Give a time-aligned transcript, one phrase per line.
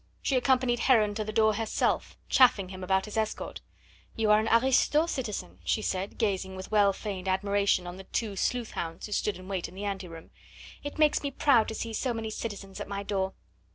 [0.23, 3.61] She accompanied Heron to the door herself, chaffing him about his escort.
[4.15, 8.35] "You are an aristo, citizen," she said, gazing with well feigned admiration on the two
[8.35, 10.31] sleuth hounds who stood in wait in the anteroom;
[10.83, 13.33] "it makes me proud to see so many citizens at my door.